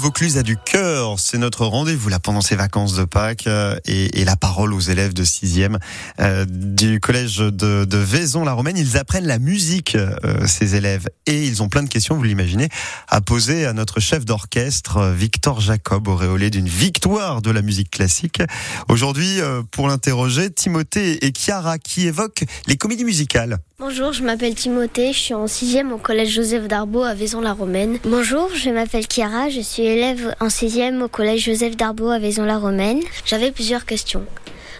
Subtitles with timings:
[0.00, 4.24] Vaucluse a du cœur, c'est notre rendez-vous là pendant ces vacances de Pâques euh, et,
[4.24, 5.76] la parole aux élèves de 6e
[6.20, 8.78] euh, du collège de, Vaison-la-Romaine.
[8.78, 12.70] Ils apprennent la musique, euh, ces élèves, et ils ont plein de questions, vous l'imaginez,
[13.08, 18.42] à poser à notre chef d'orchestre, Victor Jacob, auréolé d'une victoire de la musique classique.
[18.88, 19.40] Aujourd'hui,
[19.70, 23.58] pour l'interroger, Timothée et Chiara qui évoquent les comédies musicales.
[23.80, 27.98] Bonjour, je m'appelle Timothée, je suis en 6e au collège Joseph Darbeau à Vaison-la-Romaine.
[28.04, 33.00] Bonjour, je m'appelle Chiara, je suis élève en 6e au collège Joseph Darbeau à Vaison-la-Romaine.
[33.26, 34.24] J'avais plusieurs questions.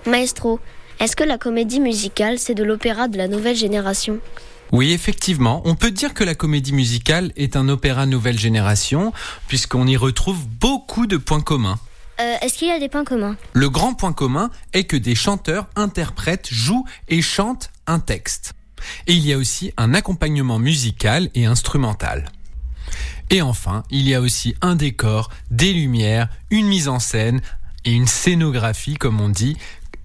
[0.07, 0.61] Maestro,
[1.01, 4.19] est-ce que la comédie musicale, c'est de l'opéra de la nouvelle génération?
[4.73, 9.13] Oui, effectivement, on peut dire que la comédie musicale est un opéra nouvelle génération,
[9.49, 11.79] puisqu'on y retrouve beaucoup de points communs.
[12.21, 13.37] euh, Est-ce qu'il y a des points communs?
[13.53, 18.53] Le grand point commun est que des chanteurs interprètent, jouent et chantent un texte.
[19.09, 22.31] Et il y a aussi un accompagnement musical et instrumental.
[23.31, 27.41] Et enfin, il y a aussi un décor, des lumières, une mise en scène
[27.85, 29.57] et une scénographie, comme on dit,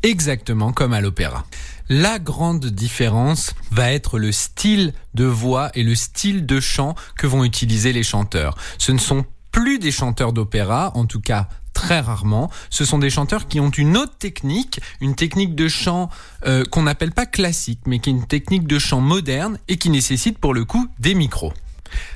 [0.04, 1.46] exactement comme à l'opéra.
[1.90, 7.26] La grande différence va être le style de voix et le style de chant que
[7.26, 8.56] vont utiliser les chanteurs.
[8.78, 12.52] Ce ne sont plus des chanteurs d'opéra, en tout cas très rarement.
[12.70, 16.10] Ce sont des chanteurs qui ont une autre technique, une technique de chant
[16.46, 19.90] euh, qu'on n'appelle pas classique, mais qui est une technique de chant moderne et qui
[19.90, 21.54] nécessite pour le coup des micros.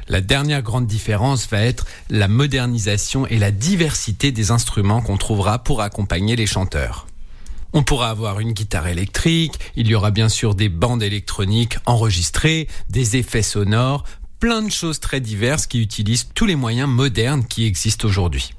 [0.08, 5.59] La dernière grande différence va être la modernisation et la diversité des instruments qu'on trouvera
[5.59, 7.08] pour accompagner les chanteurs.
[7.73, 12.67] On pourra avoir une guitare électrique, il y aura bien sûr des bandes électroniques enregistrées,
[12.89, 14.05] des effets sonores,
[14.39, 18.53] plein de choses très diverses qui utilisent tous les moyens modernes qui existent aujourd'hui.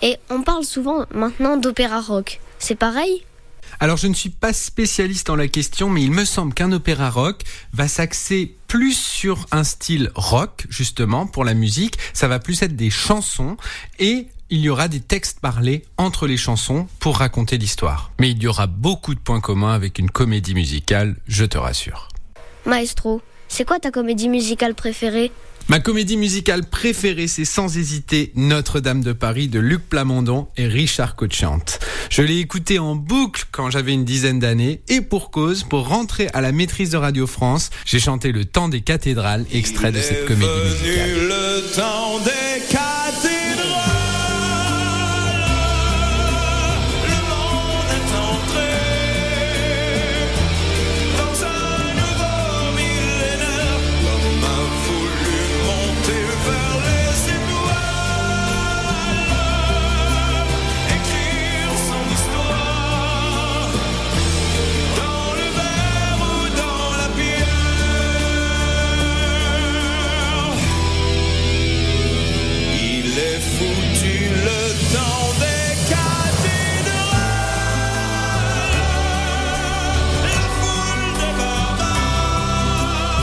[0.00, 2.40] Et on parle souvent maintenant d'opéra rock.
[2.58, 3.24] C'est pareil?
[3.80, 7.10] Alors je ne suis pas spécialiste en la question, mais il me semble qu'un opéra
[7.10, 7.42] rock
[7.72, 11.98] va s'axer plus sur un style rock, justement, pour la musique.
[12.12, 13.56] Ça va plus être des chansons
[13.98, 18.12] et il y aura des textes parlés entre les chansons pour raconter l'histoire.
[18.20, 22.08] Mais il y aura beaucoup de points communs avec une comédie musicale, je te rassure.
[22.64, 25.32] Maestro, c'est quoi ta comédie musicale préférée?
[25.68, 31.14] Ma comédie musicale préférée, c'est sans hésiter Notre-Dame de Paris de Luc Plamondon et Richard
[31.14, 31.78] Cochante.
[32.08, 36.28] Je l'ai écouté en boucle quand j'avais une dizaine d'années et pour cause, pour rentrer
[36.32, 40.24] à la maîtrise de Radio France, j'ai chanté le temps des cathédrales, extrait de cette
[40.24, 42.37] comédie musicale.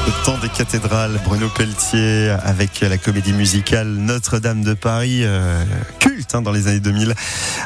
[0.05, 5.63] Le temps des cathédrales, Bruno Pelletier avec la comédie musicale Notre-Dame de Paris, euh,
[5.99, 7.15] culte hein, dans les années 2000,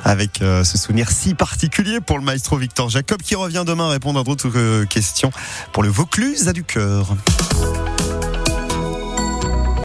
[0.05, 4.21] avec euh, ce souvenir si particulier pour le maestro Victor Jacob qui revient demain répondre
[4.21, 5.31] à d'autres euh, questions
[5.73, 7.15] pour le Vaucluse à du cœur.